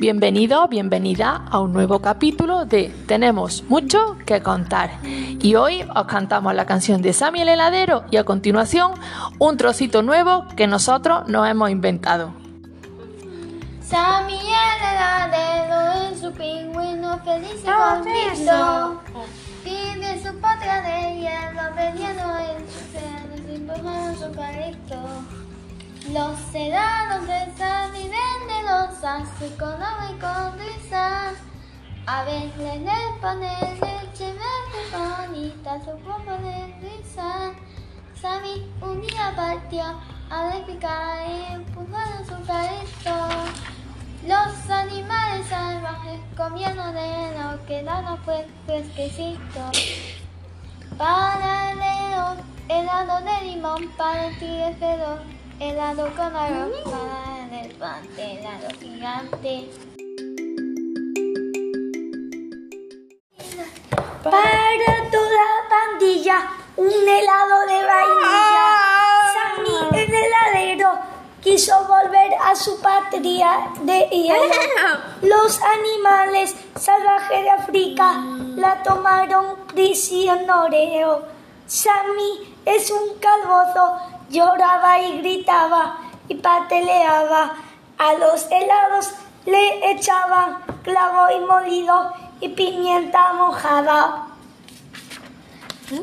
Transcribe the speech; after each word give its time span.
Bienvenido, 0.00 0.68
bienvenida 0.68 1.44
a 1.50 1.58
un 1.58 1.72
nuevo 1.72 1.98
capítulo 1.98 2.66
de 2.66 2.94
Tenemos 3.08 3.64
mucho 3.64 4.16
que 4.24 4.40
contar. 4.40 4.90
Y 5.02 5.56
hoy 5.56 5.84
os 5.92 6.06
cantamos 6.06 6.54
la 6.54 6.66
canción 6.66 7.02
de 7.02 7.12
Sammy 7.12 7.40
el 7.40 7.48
heladero 7.48 8.04
y 8.08 8.16
a 8.16 8.22
continuación 8.22 8.92
un 9.40 9.56
trocito 9.56 10.02
nuevo 10.02 10.46
que 10.56 10.68
nosotros 10.68 11.26
nos 11.26 11.48
hemos 11.48 11.70
inventado. 11.70 12.32
Sammy 13.82 14.34
el 14.34 14.82
heladero 14.88 16.06
en 16.06 16.20
su 16.20 16.30
pingüino 16.30 17.18
feliz 17.24 17.60
y 17.60 17.66
contento. 17.66 19.02
Vive 19.64 20.22
su 20.22 20.32
patria 20.38 20.80
de 20.80 21.16
hielo, 21.16 21.74
peleando 21.74 22.38
en 22.38 22.64
su 22.70 22.78
cielo, 22.92 23.34
sin 23.48 24.16
su 24.16 24.32
carrito. 24.32 25.02
Los 26.12 26.54
helados 26.54 27.26
de 27.26 27.62
con 30.20 30.58
risa. 30.58 31.32
A 32.06 32.24
pone 33.20 33.76
leche 33.80 34.32
verde 34.32 34.82
bonita, 34.92 35.80
su 35.80 35.90
risa. 36.80 37.52
Sammy 38.14 38.70
un 38.80 39.00
día 39.00 39.32
partió 39.34 39.84
a 40.30 40.52
picar 40.66 41.26
y 41.28 41.52
empujaron 41.52 42.26
su 42.26 42.46
carrito. 42.46 43.16
Los 44.26 44.70
animales 44.70 45.46
salvajes 45.48 46.20
comieron 46.36 46.94
de 46.94 47.34
lo 47.38 47.66
que 47.66 47.82
daba 47.82 48.16
fue. 48.24 48.46
Para 50.96 51.72
el 51.72 51.78
león, 51.78 52.38
helado 52.68 53.20
de 53.24 53.46
limón, 53.46 53.88
para 53.96 54.26
el 54.26 54.38
tigre 54.38 54.76
helado 55.60 56.08
con 56.16 56.36
arroz, 56.36 57.37
elefante, 57.60 58.38
helado 58.38 58.68
gigante. 58.80 59.70
Para 64.22 65.10
toda 65.10 65.30
la 65.30 65.68
pandilla, 65.68 66.50
un 66.76 66.88
helado 66.88 67.66
de 67.66 67.84
vainilla. 67.84 68.66
Sammy, 69.34 70.00
el 70.00 70.14
heladero, 70.14 70.98
quiso 71.40 71.84
volver 71.86 72.34
a 72.40 72.54
su 72.54 72.80
patria 72.80 73.70
de 73.80 74.08
hielo. 74.10 74.52
Los 75.22 75.60
animales 75.62 76.54
salvajes 76.78 77.42
de 77.42 77.50
África 77.50 78.24
la 78.56 78.82
tomaron 78.82 79.56
prisionero. 79.68 81.22
Sammy 81.66 82.54
es 82.64 82.90
un 82.90 83.18
calvozo, 83.18 83.98
lloraba 84.30 85.00
y 85.00 85.18
gritaba 85.18 86.07
y 86.28 86.34
pateleaba. 86.34 87.54
A 87.98 88.12
los 88.14 88.46
helados 88.50 89.12
le 89.44 89.90
echaban 89.92 90.58
clavo 90.82 91.30
y 91.36 91.40
molido 91.40 92.12
y 92.40 92.48
pimienta 92.50 93.32
mojada. 93.32 94.28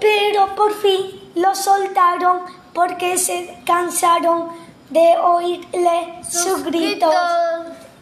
Pero 0.00 0.54
por 0.54 0.72
fin 0.74 1.30
lo 1.34 1.54
soltaron 1.54 2.40
porque 2.72 3.18
se 3.18 3.58
cansaron 3.64 4.50
de 4.90 5.16
oírle 5.18 6.20
sus 6.28 6.62
gritos. 6.64 7.14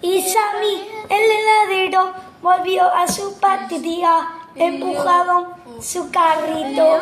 Y 0.01 0.23
Sammy, 0.23 0.89
el 1.09 1.31
heladero, 1.31 2.13
volvió 2.43 2.93
a 2.93 3.09
su 3.09 3.39
patria, 3.39 4.29
empujado 4.55 5.55
su 5.81 6.11
carrito. 6.11 7.01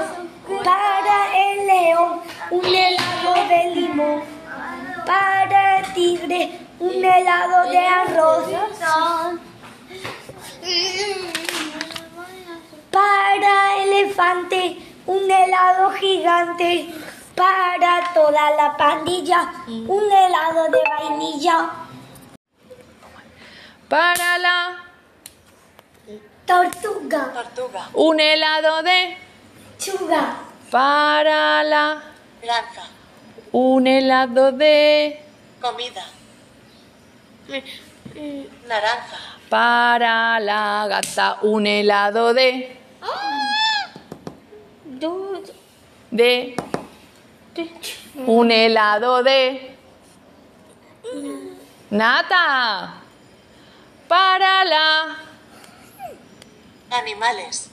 Para 0.65 1.53
el 1.53 1.67
león, 1.67 2.21
un 2.51 2.65
helado 2.65 3.49
de 3.49 3.75
limón. 3.75 4.32
Para 5.07 5.79
el 5.79 5.95
tigre, 5.95 6.59
un 6.79 7.05
helado 7.05 7.71
de 7.71 7.79
arroz. 7.79 8.49
Para 12.91 13.77
elefante, 13.83 14.79
un 15.07 15.31
helado 15.31 15.91
gigante. 15.93 16.95
Para 17.35 18.13
toda 18.13 18.51
la 18.51 18.77
pandilla, 18.77 19.53
un 19.67 20.13
helado 20.13 20.65
de 20.71 20.83
vainilla. 20.99 21.71
Para 23.89 24.39
la 24.39 24.83
Tortuga, 26.47 27.33
un 27.95 28.21
helado 28.21 28.83
de 28.83 29.17
chuga, 29.79 30.37
para 30.71 31.63
la 31.65 32.03
Lanza. 32.43 33.02
Un 33.53 33.87
helado 33.87 34.51
de 34.53 35.21
Comida. 35.61 36.07
Naranja. 38.67 39.19
para 39.49 40.41
la 40.41 40.87
gata 40.89 41.39
un 41.43 41.67
helado 41.67 42.33
de 42.33 42.79
de 46.11 46.57
un 48.27 48.51
helado 48.51 49.23
de 49.23 49.77
nata 51.91 53.03
para 54.09 54.65
la 54.65 55.17
Animales. 56.91 57.71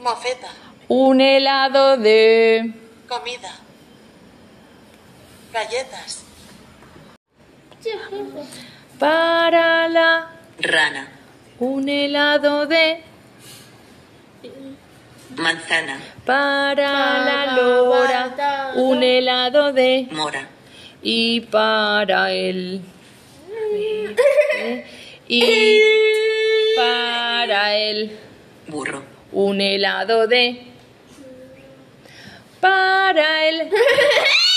Mofeta. 0.00 0.48
un 0.88 1.20
helado 1.20 1.96
de 1.96 2.72
Comida. 3.08 3.58
Galletas. 5.52 6.24
para 8.98 9.88
la 9.88 10.30
Rana. 10.60 11.08
un 11.58 11.88
helado 11.88 12.66
de 12.66 13.02
Manzana. 15.36 15.98
para 16.26 16.92
la 17.24 17.56
lora 17.56 18.72
un 18.76 19.02
helado 19.02 19.72
de 19.72 20.06
Mora. 20.12 20.46
y 21.02 21.40
para 21.40 22.30
el 22.32 22.82
y 25.28 25.80
para 26.76 27.74
el 27.76 28.18
Burro. 28.68 29.02
un 29.32 29.60
helado 29.60 30.26
de 30.26 30.66
para 32.60 33.48
el 33.48 33.70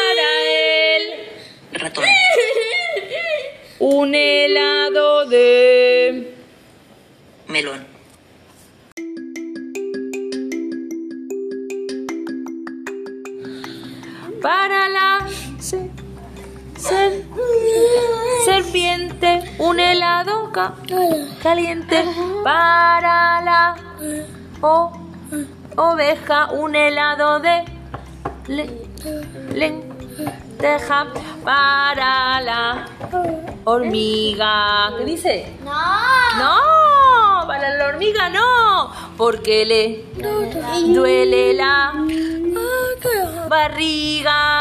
para 0.00 0.96
el 0.96 1.80
Ratón. 1.80 2.04
un 3.80 4.14
helado 4.14 5.26
de 5.26 6.34
Melón. 7.48 7.86
para 14.42 14.88
la 14.88 15.26
se- 15.58 15.90
ser- 16.78 17.24
serpiente 18.44 19.42
un 19.58 19.78
helado 19.78 20.50
ca- 20.52 20.74
caliente 21.42 22.04
para 22.42 23.40
la 23.42 23.76
o- 24.62 24.92
oveja 25.76 26.50
un 26.52 26.74
helado 26.74 27.40
de 27.40 27.64
le- 28.48 28.70
lenteja 30.20 31.06
para 31.44 32.40
la 32.40 32.86
hormiga 33.64 34.92
¿qué 34.98 35.04
dice? 35.04 35.52
No. 35.64 35.72
no 36.38 37.46
para 37.46 37.76
la 37.76 37.86
hormiga 37.86 38.28
no 38.28 38.92
porque 39.16 39.64
le 39.64 40.04
duele 40.92 41.54
la 41.54 41.92
barriga 43.48 44.59